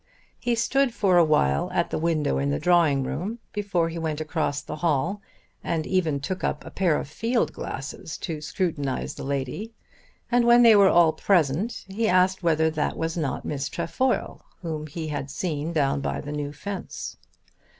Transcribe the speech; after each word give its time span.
He 0.39 0.55
stood 0.55 0.95
for 0.95 1.15
a 1.17 1.23
while 1.23 1.69
at 1.71 1.91
the 1.91 1.99
window 1.99 2.39
in 2.39 2.49
the 2.49 2.57
drawing 2.57 3.03
room 3.03 3.37
before 3.53 3.89
he 3.89 3.99
went 3.99 4.19
across 4.19 4.59
the 4.59 4.77
hall, 4.77 5.21
and 5.63 5.85
even 5.85 6.19
took 6.19 6.43
up 6.43 6.65
a 6.65 6.71
pair 6.71 6.97
of 6.99 7.07
field 7.07 7.53
glasses 7.53 8.17
to 8.17 8.41
scrutinise 8.41 9.13
the 9.13 9.23
lady; 9.23 9.73
and 10.31 10.43
when 10.43 10.63
they 10.63 10.75
were 10.75 10.89
all 10.89 11.13
present 11.13 11.85
he 11.87 12.09
asked 12.09 12.41
whether 12.41 12.71
that 12.71 12.97
was 12.97 13.15
not 13.15 13.45
Miss 13.45 13.69
Trefoil 13.69 14.43
whom 14.63 14.87
he 14.87 15.09
had 15.09 15.29
seen 15.29 15.71
down 15.71 16.01
by 16.01 16.19
the 16.19 16.31
new 16.31 16.51
fence. 16.51 17.17